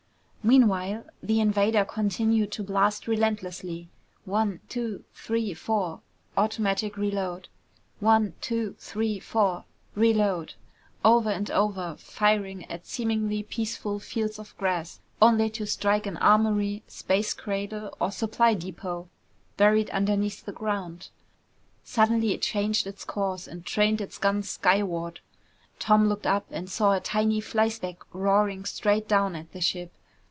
[0.43, 3.89] Meanwhile, the invader continued to blast relentlessly.
[4.25, 6.01] One two three four
[6.35, 7.47] automatic reload
[7.99, 10.55] one two three four, reload.
[11.05, 16.81] Over and over, firing at seemingly peaceful fields of grass, only to strike an armory,
[16.87, 19.09] space cradle, or supply depot
[19.57, 21.09] buried underneath the ground.
[21.83, 25.19] Suddenly it changed its course and trained its guns skyward.
[25.77, 29.91] Tom looked up and saw a tiny flyspeck roaring straight down at the ship.